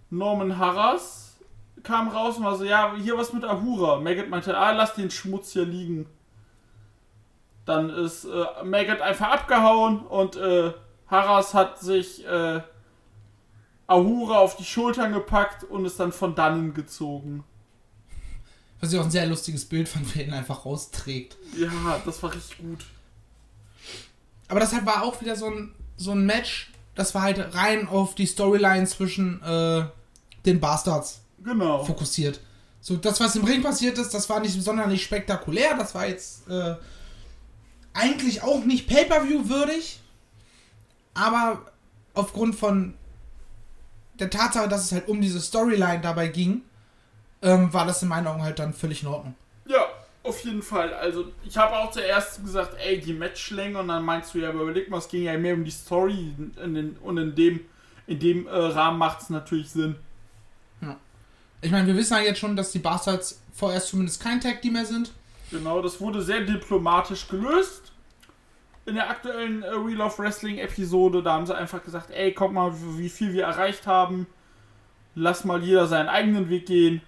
[0.08, 1.36] Norman Harras
[1.82, 4.00] kam raus und war so, ja, hier was mit Ahura.
[4.00, 6.06] Maggot meinte, ah, lass den Schmutz hier liegen.
[7.66, 10.72] Dann ist äh, Maggot einfach abgehauen und äh,
[11.06, 12.62] Harras hat sich äh,
[13.86, 17.44] Ahura auf die Schultern gepackt und ist dann von dannen gezogen.
[18.80, 21.36] Was ich auch ein sehr lustiges Bild von wie er ihn einfach rausträgt.
[21.58, 22.86] Ja, das war richtig gut.
[24.50, 27.88] Aber das halt war auch wieder so ein, so ein Match, das war halt rein
[27.88, 29.84] auf die Storyline zwischen äh,
[30.44, 31.84] den Bastards Genau.
[31.84, 32.40] fokussiert.
[32.82, 35.76] So, das, was im Ring passiert ist, das war nicht sonderlich spektakulär.
[35.76, 36.74] Das war jetzt äh,
[37.94, 40.00] eigentlich auch nicht Pay-Per-View würdig.
[41.14, 41.62] Aber
[42.14, 42.94] aufgrund von
[44.18, 46.62] der Tatsache, dass es halt um diese Storyline dabei ging,
[47.42, 49.34] ähm, war das in meinen Augen halt dann völlig in Ordnung.
[50.30, 50.94] Ja, auf jeden Fall.
[50.94, 54.62] Also, ich habe auch zuerst gesagt, ey, die Matchlänge, und dann meinst du ja, aber
[54.62, 57.60] überleg mal, es ging ja mehr um die Story in den, und in dem,
[58.06, 59.96] in dem äh, Rahmen macht es natürlich Sinn.
[61.62, 64.72] Ich meine, wir wissen ja jetzt schon, dass die Bastards vorerst zumindest kein Tag Team
[64.74, 65.12] mehr sind.
[65.50, 67.92] Genau, das wurde sehr diplomatisch gelöst.
[68.86, 72.52] In der aktuellen äh, Real of Wrestling Episode, da haben sie einfach gesagt, ey, guck
[72.52, 74.26] mal, wie wie viel wir erreicht haben.
[75.14, 77.02] Lass mal jeder seinen eigenen Weg gehen.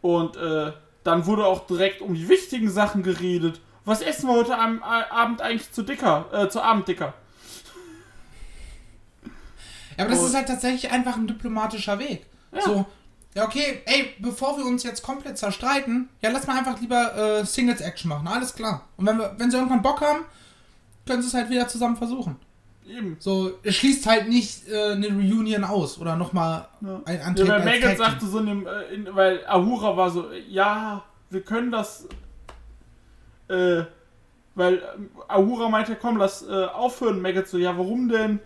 [0.00, 0.72] Und äh,
[1.04, 3.60] dann wurde auch direkt um die wichtigen Sachen geredet.
[3.84, 7.12] Was essen wir heute am Abend eigentlich zu dicker, äh, zu Abend dicker?
[9.96, 12.26] Ja, aber das Und- ist halt tatsächlich einfach ein diplomatischer Weg.
[12.52, 12.62] Ja.
[12.62, 12.86] So,
[13.34, 17.44] ja, okay, ey, bevor wir uns jetzt komplett zerstreiten, ja, lass mal einfach lieber äh,
[17.44, 18.88] Singles-Action machen, alles klar.
[18.96, 20.20] Und wenn, wir, wenn sie irgendwann Bock haben,
[21.06, 22.36] können sie es halt wieder zusammen versuchen.
[22.86, 23.16] Eben.
[23.18, 27.00] So, es schließt halt nicht äh, eine Reunion aus oder nochmal Ja.
[27.04, 27.96] ein Ja, Antreten weil Team.
[27.96, 32.06] sagte so in dem, äh, in, weil Ahura war so, ja, wir können das,
[33.48, 33.84] äh,
[34.54, 37.20] weil ähm, Ahura meinte, komm, lass äh, aufhören.
[37.22, 38.40] Maggot so, ja, warum denn?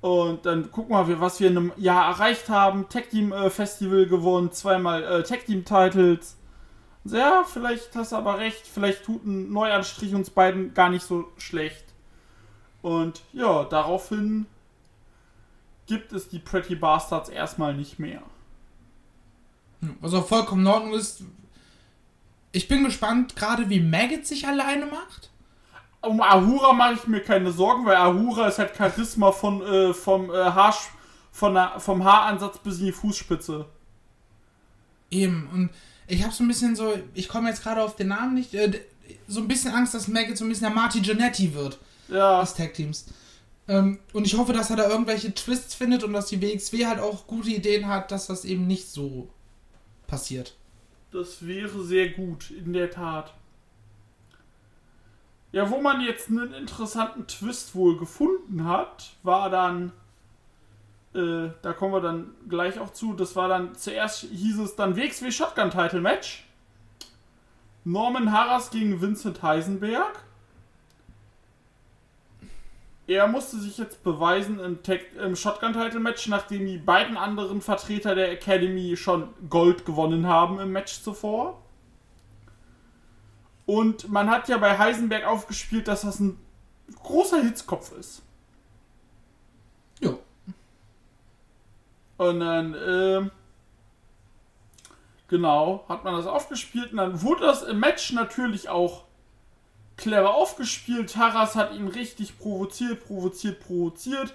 [0.00, 2.88] Und dann gucken wir, was wir in einem Jahr erreicht haben.
[2.88, 6.36] Tag Team äh, Festival gewonnen, zweimal äh, Tag Team Titles.
[7.04, 10.88] Und so, ja, vielleicht hast du aber recht, vielleicht tut ein Neuanstrich uns beiden gar
[10.88, 11.84] nicht so schlecht.
[12.82, 14.46] Und ja, daraufhin
[15.86, 18.22] gibt es die Pretty Bastards erstmal nicht mehr.
[20.00, 21.22] Was auch vollkommen in Ordnung ist.
[22.50, 25.30] Ich bin gespannt, gerade wie Maggot sich alleine macht.
[26.02, 30.30] Um Ahura mache ich mir keine Sorgen, weil Ahura ist halt Charisma von, äh, vom,
[30.30, 30.76] äh, Haar,
[31.30, 33.66] von der, vom Haaransatz bis in die Fußspitze.
[35.10, 35.48] Eben.
[35.52, 35.70] Und
[36.08, 38.80] ich habe so ein bisschen so, ich komme jetzt gerade auf den Namen nicht, äh,
[39.28, 42.54] so ein bisschen Angst, dass Maggot so ein bisschen der Marty Jannetty wird Ja, des
[42.54, 43.06] Tag Teams.
[43.68, 47.00] Ähm, und ich hoffe, dass er da irgendwelche Twists findet und dass die WXW halt
[47.00, 49.28] auch gute Ideen hat, dass das eben nicht so
[50.06, 50.56] passiert.
[51.12, 53.32] das wäre sehr gut, in der Tat.
[55.52, 59.92] Ja, wo man jetzt einen interessanten Twist wohl gefunden hat, war dann,
[61.14, 64.96] äh, da kommen wir dann gleich auch zu, das war dann, zuerst hieß es dann
[64.96, 66.46] WXW Shotgun Title Match.
[67.84, 70.24] Norman Harras gegen Vincent Heisenberg.
[73.12, 74.78] Er musste sich jetzt beweisen im,
[75.22, 81.02] im Shotgun-Title-Match, nachdem die beiden anderen Vertreter der Academy schon Gold gewonnen haben im Match
[81.02, 81.62] zuvor.
[83.66, 86.38] Und man hat ja bei Heisenberg aufgespielt, dass das ein
[87.02, 88.22] großer Hitzkopf ist.
[90.00, 90.18] Jo.
[92.16, 93.30] Und dann, ähm,
[95.28, 99.04] genau, hat man das aufgespielt und dann wurde das im Match natürlich auch
[100.02, 101.16] clever aufgespielt.
[101.16, 104.34] Harras hat ihn richtig provoziert, provoziert, provoziert.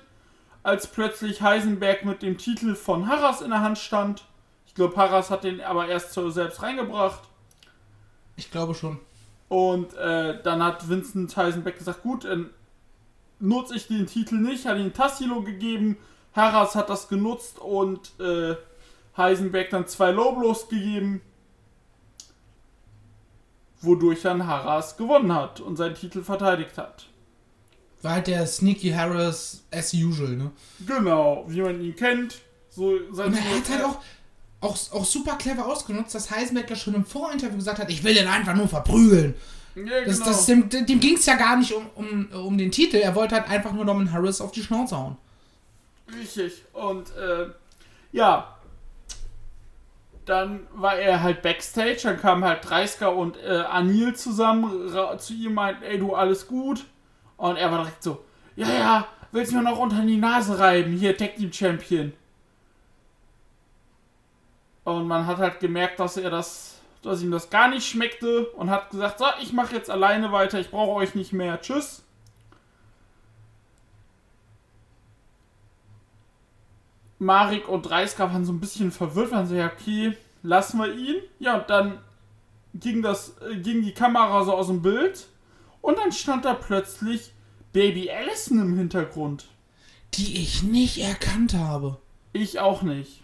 [0.64, 4.24] Als plötzlich Heisenberg mit dem Titel von Harras in der Hand stand.
[4.66, 7.22] Ich glaube, Harras hat den aber erst selbst reingebracht.
[8.38, 9.00] Ich glaube schon.
[9.50, 12.50] Und äh, dann hat Vincent Heisenberg gesagt, gut, dann
[13.40, 15.98] nutze ich den Titel nicht, hat ihn Tassilo gegeben.
[16.34, 18.56] Harras hat das genutzt und äh,
[19.16, 21.22] Heisenberg dann zwei Low-Blows gegeben.
[23.82, 27.06] Wodurch dann Harras gewonnen hat und seinen Titel verteidigt hat.
[28.02, 30.52] War halt der Sneaky Harris as usual, ne?
[30.86, 32.42] Genau, wie man ihn kennt.
[32.70, 34.00] So sein Und er hat halt auch,
[34.62, 38.14] auch, auch super clever ausgenutzt, dass Heisenberg ja schon im Vorinterview gesagt hat, ich will
[38.14, 39.34] den einfach nur verprügeln.
[39.76, 40.26] Ja, Das, genau.
[40.28, 43.36] das, dem dem ging es ja gar nicht um, um, um den Titel, er wollte
[43.36, 45.18] halt einfach nur Norman Harris auf die Schnauze hauen.
[46.20, 46.64] Richtig.
[46.74, 47.48] Und äh,
[48.12, 48.57] ja.
[50.28, 55.54] Dann war er halt Backstage, dann kamen halt Dreisker und äh, Anil zusammen zu ihm
[55.54, 56.86] meinten, ey du, alles gut?
[57.38, 58.24] Und er war direkt so,
[58.58, 62.12] ja, ja, willst du mir noch unter die Nase reiben, hier Tag Team Champion.
[64.84, 68.70] Und man hat halt gemerkt, dass er das, dass ihm das gar nicht schmeckte und
[68.70, 72.04] hat gesagt, so, ich mache jetzt alleine weiter, ich brauche euch nicht mehr, tschüss.
[77.20, 81.16] Marik und Dreisker waren so ein bisschen verwirrt, waren so, ja, okay, lassen wir ihn.
[81.40, 82.00] Ja, und dann
[82.74, 85.28] ging, das, äh, ging die Kamera so aus dem Bild
[85.82, 87.32] und dann stand da plötzlich
[87.74, 89.46] Baby Allison im Hintergrund.
[90.14, 91.98] Die ich nicht erkannt habe.
[92.34, 93.24] Ich auch nicht.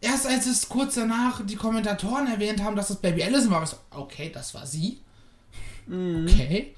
[0.00, 3.64] Erst als es kurz danach die Kommentatoren erwähnt haben, dass das Baby Allison war, war
[3.64, 5.00] ich so, okay, das war sie.
[5.86, 6.74] Okay.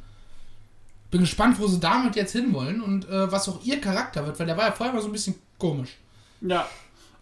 [1.10, 4.46] Bin gespannt, wo sie damit jetzt hinwollen und äh, was auch ihr Charakter wird, weil
[4.46, 5.98] der war ja vorher mal so ein bisschen komisch.
[6.40, 6.68] Ja,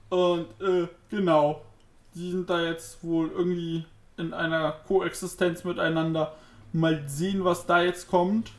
[0.08, 1.62] und äh, genau.
[2.14, 3.84] Die sind da jetzt wohl irgendwie
[4.16, 6.34] in einer Koexistenz miteinander.
[6.72, 8.52] Mal sehen, was da jetzt kommt.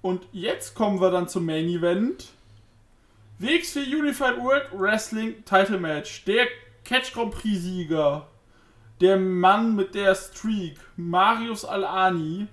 [0.00, 2.32] Und jetzt kommen wir dann zum Main Event.
[3.38, 6.24] WXW Unified World Wrestling Title Match.
[6.24, 6.46] Der
[6.84, 8.26] Catch Grand Prix Sieger.
[9.00, 10.78] Der Mann mit der Streak.
[10.96, 12.48] Marius Al-Ani.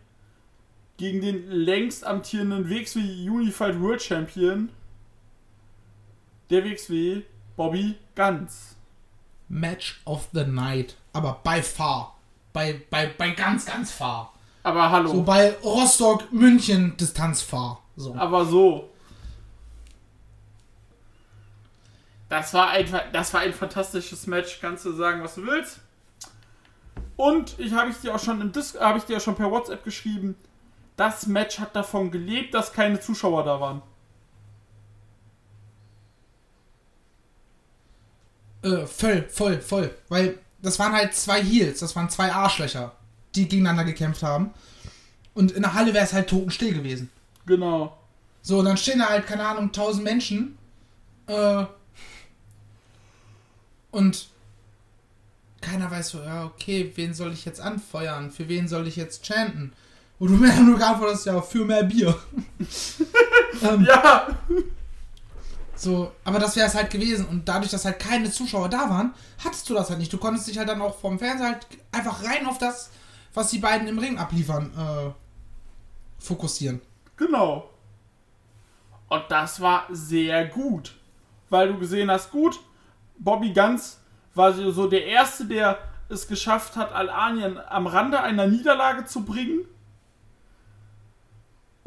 [0.98, 4.70] Gegen den längst amtierenden WXW Unified World Champion.
[6.50, 7.22] Der WXW
[7.56, 8.76] Bobby Ganz.
[9.50, 10.96] Match of the Night.
[11.14, 12.18] Aber by far.
[12.54, 14.34] Bei, bei, bei ganz, ganz far.
[14.64, 15.10] Aber hallo.
[15.10, 17.84] So bei Rostock, München, Distanz far.
[17.96, 18.16] So.
[18.16, 18.90] Aber so.
[22.30, 25.80] Das war, ein, das war ein fantastisches Match, kannst du sagen, was du willst.
[27.16, 29.84] Und ich habe ich dir auch schon im Dis habe ich dir schon per WhatsApp
[29.84, 30.36] geschrieben.
[30.96, 33.82] Das Match hat davon gelebt, dass keine Zuschauer da waren.
[38.62, 39.94] Äh, voll, voll, voll.
[40.10, 42.94] Weil das waren halt zwei Heels, das waren zwei Arschlöcher,
[43.36, 44.52] die gegeneinander gekämpft haben.
[45.34, 47.10] Und in der Halle wäre es halt totenstill gewesen.
[47.46, 47.98] Genau.
[48.42, 50.58] So, und dann stehen da halt, keine Ahnung, tausend Menschen.
[51.28, 51.66] Äh,
[53.92, 54.28] und
[55.62, 58.32] keiner weiß so, ja, okay, wen soll ich jetzt anfeuern?
[58.32, 59.74] Für wen soll ich jetzt chanten?
[60.18, 62.18] Wo du mir nur geantwortet hast, ja, für mehr Bier.
[63.62, 64.28] ähm, Ja!
[65.80, 67.26] So, aber das wäre es halt gewesen.
[67.26, 70.12] Und dadurch, dass halt keine Zuschauer da waren, hattest du das halt nicht.
[70.12, 72.90] Du konntest dich halt dann auch vom Fernseher halt einfach rein auf das,
[73.34, 76.82] was die beiden im Ring abliefern, äh, fokussieren.
[77.16, 77.70] Genau.
[79.08, 80.96] Und das war sehr gut.
[81.50, 82.60] Weil du gesehen hast, gut,
[83.18, 84.02] Bobby Ganz
[84.36, 89.62] war so der Erste, der es geschafft hat, Al-Anien am Rande einer Niederlage zu bringen.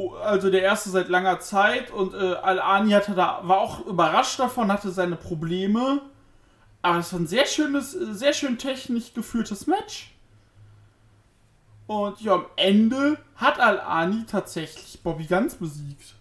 [0.02, 1.90] Oh, Also der Erste seit langer Zeit.
[1.90, 6.00] Und äh, Al-Ani hatte da, war auch überrascht davon, hatte seine Probleme.
[6.82, 10.10] Aber es war ein sehr schönes, sehr schön technisch geführtes Match.
[11.86, 16.14] Und ja, am Ende hat Al-Ani tatsächlich Bobby Ganz besiegt.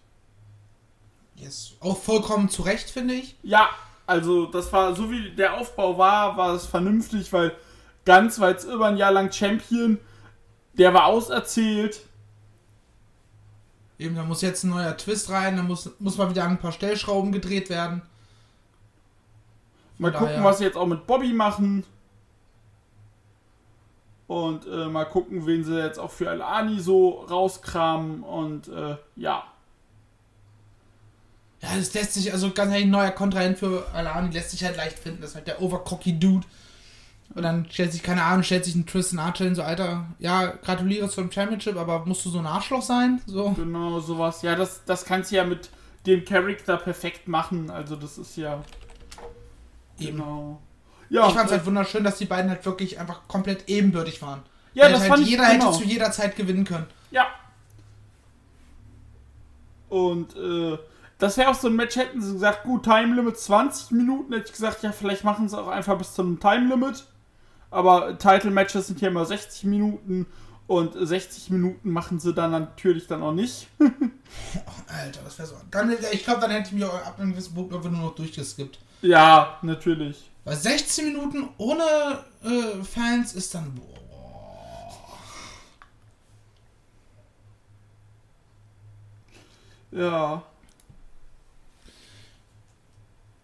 [1.35, 1.73] Yes.
[1.79, 3.35] Auch vollkommen zu Recht, finde ich.
[3.41, 3.69] Ja,
[4.05, 7.55] also das war, so wie der Aufbau war, war es vernünftig, weil
[8.03, 9.99] Ganz war jetzt über ein Jahr lang Champion.
[10.73, 12.01] Der war auserzählt.
[14.01, 16.71] Eben, da muss jetzt ein neuer Twist rein, da muss, muss mal wieder ein paar
[16.71, 18.01] Stellschrauben gedreht werden.
[19.99, 21.83] Mal Von gucken, daher- was sie jetzt auch mit Bobby machen.
[24.25, 28.23] Und äh, mal gucken, wen sie jetzt auch für Al-Ani so rauskramen.
[28.23, 29.43] Und äh, ja.
[31.61, 34.77] Ja, das lässt sich, also ganz ehrlich, ein neuer Kontrahent für Alani lässt sich halt
[34.77, 35.21] leicht finden.
[35.21, 36.47] Das ist halt der overcocky Dude.
[37.33, 40.47] Und dann stellt sich, keine Ahnung, stellt sich ein Tristan Archer hin, so, Alter, ja,
[40.47, 43.21] gratuliere zum Championship, aber musst du so ein Arschloch sein?
[43.25, 43.51] So.
[43.51, 44.41] Genau, sowas.
[44.41, 45.69] Ja, das, das kannst du ja mit
[46.05, 47.69] dem Charakter perfekt machen.
[47.69, 48.63] Also das ist ja.
[49.99, 50.17] Eben.
[50.17, 50.59] Genau.
[51.09, 54.41] Ja, ich fand's äh, halt wunderschön, dass die beiden halt wirklich einfach komplett ebenbürtig waren.
[54.73, 55.67] ja Weil das halt fand ich jeder genau.
[55.67, 56.87] hätte zu jeder Zeit gewinnen können.
[57.11, 57.27] Ja.
[59.89, 60.77] Und äh,
[61.17, 64.45] das wäre auch so ein Match, hätten sie gesagt, gut, Time Limit 20 Minuten, hätte
[64.45, 67.05] ich gesagt, ja, vielleicht machen sie auch einfach bis zu einem Time Limit.
[67.71, 70.27] Aber Title-Matches sind ja immer 60 Minuten
[70.67, 73.67] und 60 Minuten machen sie dann natürlich dann auch nicht.
[74.87, 75.55] Alter, das wäre so.
[75.71, 78.77] Dann, ich glaube, dann hätte ich auch ab einem gewissen Punkt einfach nur noch durchgeskippt.
[79.01, 80.29] ja, natürlich.
[80.43, 81.83] Weil 16 Minuten ohne
[82.43, 83.73] äh, Fans ist dann.
[83.75, 83.91] Boah.
[89.91, 90.43] Ja.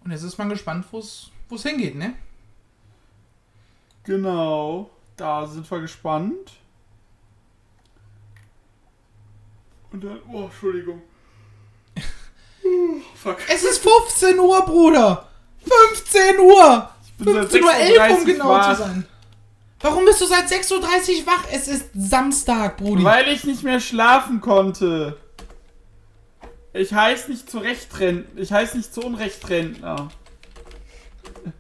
[0.04, 2.14] Und jetzt ist man gespannt, wo es hingeht, ne?
[4.08, 4.90] Genau.
[5.18, 6.54] Da sind wir gespannt.
[9.92, 10.20] Und dann.
[10.32, 11.02] Oh, Entschuldigung.
[13.16, 13.38] Fuck.
[13.50, 15.28] Es ist 15 Uhr, Bruder!
[15.60, 16.90] 15 Uhr!
[17.06, 18.70] Ich bin seit 15 Uhr 11, um 6:30 genau wach.
[18.70, 19.08] zu sein.
[19.82, 21.44] Warum bist du seit 6.30 Uhr wach?
[21.52, 23.04] Es ist Samstag, Brudi.
[23.04, 25.18] Weil ich nicht mehr schlafen konnte.
[26.74, 28.42] Ich heiß nicht zu Rechtrentner.
[28.42, 30.10] Ich heiß nicht zu Unrechtrentner.
[31.46, 31.52] Ja,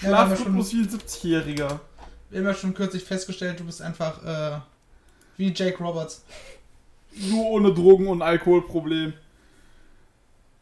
[0.00, 1.80] Schlafrhythmus wie ein 70-Jähriger.
[2.30, 4.58] Wir haben ja schon kürzlich festgestellt, du bist einfach äh,
[5.36, 6.24] wie Jake Roberts.
[7.12, 9.14] Nur ohne Drogen- und Alkoholproblem.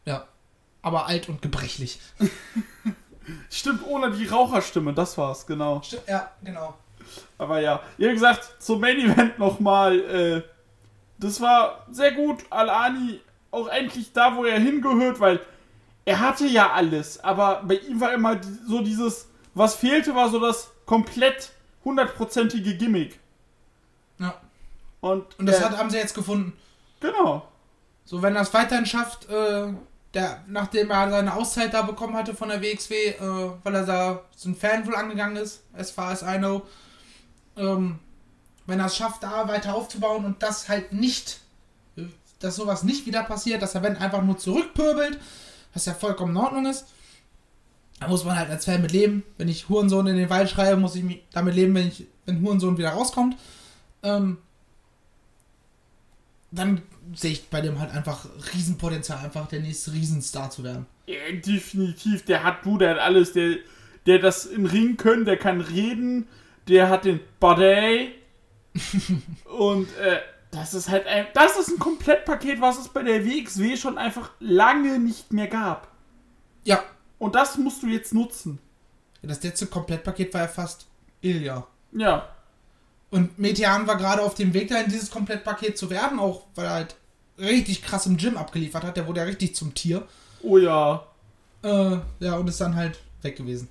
[0.05, 0.27] Ja.
[0.83, 1.99] Aber alt und gebrechlich.
[3.51, 5.83] Stimmt, ohne die Raucherstimme, das war's, genau.
[5.83, 6.75] Stimmt, ja, genau.
[7.39, 10.01] Aber ja, wie gesagt, zum Main Event nochmal.
[10.01, 10.43] Äh,
[11.19, 12.45] das war sehr gut.
[12.51, 13.21] Alani
[13.51, 15.41] auch endlich da, wo er hingehört, weil
[16.07, 17.23] er hatte ja alles.
[17.23, 21.51] Aber bei ihm war immer so dieses, was fehlte, war so das komplett
[21.85, 23.19] hundertprozentige Gimmick.
[24.19, 24.41] Ja.
[25.01, 26.55] Und, Und das äh, hat, haben sie jetzt gefunden.
[27.01, 27.47] genau.
[28.05, 29.73] So, wenn er es weiterhin schafft, äh,
[30.15, 33.21] der, nachdem er seine Auszeit da bekommen hatte von der WXW, äh,
[33.65, 36.63] weil er da so ein Fan wohl angegangen ist, as far as I know,
[37.57, 37.99] ähm,
[38.67, 41.41] wenn er es schafft, da weiter aufzubauen und das halt nicht,
[41.97, 42.03] äh,
[42.39, 45.19] dass sowas nicht wieder passiert, dass er wenn einfach nur zurückpöbelt,
[45.77, 46.87] was ja vollkommen in Ordnung ist,
[48.01, 49.23] da muss man halt als Fan mit leben.
[49.37, 52.41] Wenn ich Hurensohn in den Wald schreibe, muss ich mich damit leben, wenn ich, wenn
[52.41, 53.37] Hurensohn wieder rauskommt.
[54.03, 54.39] Ähm,
[56.51, 56.81] dann
[57.15, 60.87] sehe ich bei dem halt einfach Riesenpotenzial, einfach der nächste Riesenstar zu werden.
[61.07, 63.57] Ja, definitiv, der hat du, der hat alles, der,
[64.07, 66.27] der das im Ring können, der kann reden,
[66.69, 68.13] der hat den Body
[69.59, 70.21] und äh,
[70.57, 74.31] das ist halt ein, das ist ein Komplettpaket, was es bei der WXW schon einfach
[74.41, 75.89] lange nicht mehr gab.
[76.65, 76.83] Ja,
[77.19, 78.59] Und das musst du jetzt nutzen.
[79.23, 80.87] das letzte Komplettpaket war ja fast
[81.21, 81.67] Ilya.
[81.93, 82.29] Ja,
[83.11, 86.73] Und Metean war gerade auf dem Weg dahin, dieses Komplettpaket zu werden, auch weil er
[86.73, 86.97] halt
[87.39, 88.97] richtig krass im Gym abgeliefert hat.
[88.97, 90.07] Der wurde ja richtig zum Tier.
[90.43, 91.07] oh ja.
[91.63, 93.69] Äh, ja, und ist dann halt weg gewesen.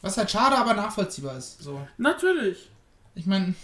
[0.00, 1.62] Was halt schade, aber nachvollziehbar ist.
[1.62, 1.86] So.
[1.96, 2.68] Natürlich.
[3.14, 3.54] Ich meine,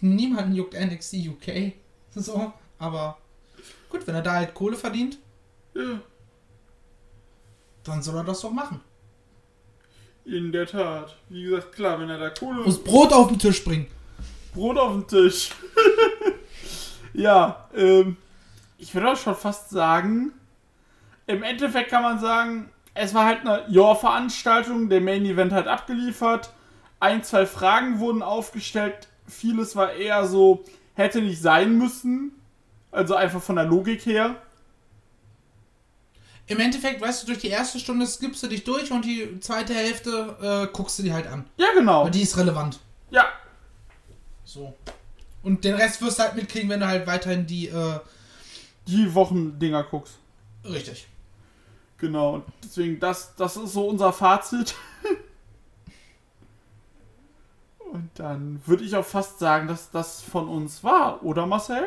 [0.00, 1.72] niemanden juckt NXT UK.
[2.14, 2.52] So.
[2.78, 3.18] Aber
[3.90, 5.18] gut, wenn er da halt Kohle verdient,
[5.74, 6.00] Ja,
[7.84, 8.80] dann soll er das doch machen.
[10.24, 11.16] in der Tat.
[11.28, 13.86] Wie gesagt, klar, wenn er da Kohle Muss Brot auf den Tisch bringen.
[14.54, 15.50] Brot auf den Tisch.
[17.12, 18.16] ja, ähm,
[18.78, 20.32] ich würde auch schon fast sagen,
[21.26, 26.52] im Endeffekt kann man sagen, es war halt eine Ja-Veranstaltung, der Main Event hat abgeliefert,
[27.00, 30.64] ein, zwei Fragen wurden aufgestellt, vieles war eher so,
[30.94, 32.32] hätte nicht sein müssen,
[32.90, 34.36] also einfach von der Logik her.
[36.46, 39.74] Im Endeffekt, weißt du, durch die erste Stunde skippst du dich durch und die zweite
[39.74, 40.36] Hälfte
[40.70, 41.46] äh, guckst du dir halt an.
[41.56, 42.04] Ja, genau.
[42.04, 42.80] Weil die ist relevant.
[43.10, 43.26] Ja,
[44.44, 44.74] So.
[45.42, 47.98] Und den Rest wirst du halt mitkriegen, wenn du halt weiterhin die, äh,
[48.86, 50.14] die Wochendinger guckst.
[50.64, 51.06] richtig.
[51.98, 54.74] Genau, deswegen, das, das ist so unser Fazit.
[57.94, 61.86] Und dann würde ich auch fast sagen, dass das von uns war, oder Marcel?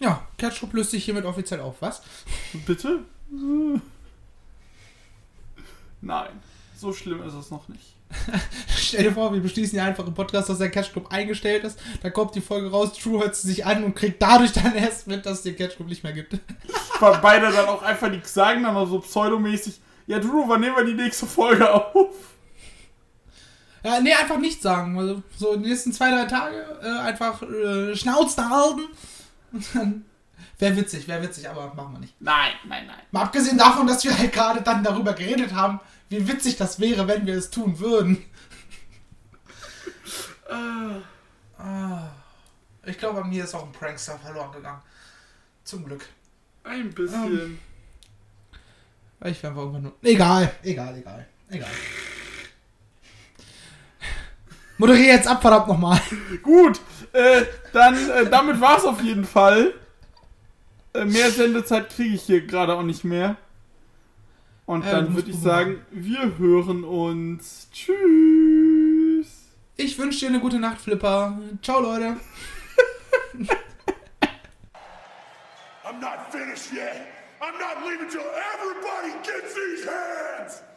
[0.00, 2.02] Ja, Catchclub löst sich hiermit offiziell auf, was?
[2.66, 3.04] Bitte?
[6.00, 6.30] Nein,
[6.76, 7.94] so schlimm ist es noch nicht.
[8.76, 11.78] Stell dir vor, wir beschließen ja einfach im Podcast, dass der Catchclub eingestellt ist.
[12.02, 15.06] Dann kommt die Folge raus, True hört sie sich an und kriegt dadurch dann erst
[15.06, 16.40] mit, dass es den Catchclub nicht mehr gibt.
[16.98, 19.78] Weil beide dann auch einfach nichts sagen, dann mal so pseudomäßig,
[20.08, 22.37] ja Drew, wann nehmen wir die nächste Folge auf?
[23.84, 24.98] Ja, nee, einfach nichts sagen.
[24.98, 28.82] Also, so die nächsten zwei, drei Tage äh, einfach äh, Schnauze halten.
[29.52, 30.04] Und dann.
[30.58, 32.20] Wäre witzig, wäre witzig, aber machen wir nicht.
[32.20, 32.98] Nein, nein, nein.
[33.12, 37.06] Mal abgesehen davon, dass wir halt gerade dann darüber geredet haben, wie witzig das wäre,
[37.06, 38.24] wenn wir es tun würden.
[41.60, 42.08] Ah.
[42.86, 44.80] Ich glaube, an mir ist auch ein Prankster verloren gegangen.
[45.64, 46.06] Zum Glück.
[46.64, 47.58] Ein bisschen.
[49.18, 49.94] Weil Ich wäre einfach irgendwann nur.
[50.02, 51.70] Egal, egal, egal, egal.
[54.78, 56.00] Moderiere jetzt ab, verdammt nochmal.
[56.42, 56.80] Gut,
[57.12, 59.74] äh, dann, äh, damit war's auf jeden Fall.
[60.94, 63.36] Äh, mehr Sendezeit kriege ich hier gerade auch nicht mehr.
[64.66, 67.68] Und du dann würde ich sagen, wir hören uns.
[67.72, 69.26] Tschüss.
[69.76, 71.38] Ich wünsche dir eine gute Nacht, Flipper.
[71.62, 72.16] Ciao, Leute.
[75.84, 77.06] I'm not finished yet.
[77.40, 80.67] I'm not leaving till everybody gets these hands.